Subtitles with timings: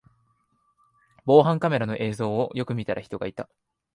[1.25, 3.47] 防犯カメラの映像をよく見たら人がいた